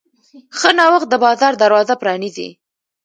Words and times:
ښه 0.57 0.69
نوښت 0.77 1.07
د 1.09 1.15
بازار 1.23 1.53
دروازه 1.63 1.93
پرانیزي. 2.01 2.49